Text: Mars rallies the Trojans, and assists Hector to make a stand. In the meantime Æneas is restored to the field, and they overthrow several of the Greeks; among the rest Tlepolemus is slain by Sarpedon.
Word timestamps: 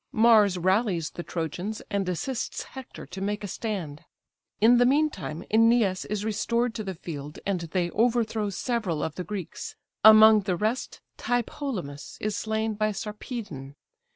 Mars 0.11 0.57
rallies 0.57 1.11
the 1.11 1.21
Trojans, 1.21 1.79
and 1.91 2.09
assists 2.09 2.63
Hector 2.63 3.05
to 3.05 3.21
make 3.21 3.43
a 3.43 3.47
stand. 3.47 4.03
In 4.59 4.79
the 4.79 4.85
meantime 4.87 5.43
Æneas 5.53 6.07
is 6.09 6.25
restored 6.25 6.73
to 6.73 6.83
the 6.83 6.95
field, 6.95 7.37
and 7.45 7.59
they 7.69 7.91
overthrow 7.91 8.49
several 8.49 9.03
of 9.03 9.13
the 9.13 9.23
Greeks; 9.23 9.75
among 10.03 10.39
the 10.39 10.55
rest 10.55 11.01
Tlepolemus 11.19 12.17
is 12.19 12.35
slain 12.35 12.73
by 12.73 12.93
Sarpedon. 12.93 13.75